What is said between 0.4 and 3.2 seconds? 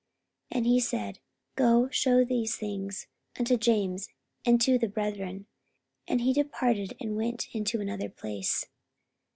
And he said, Go shew these things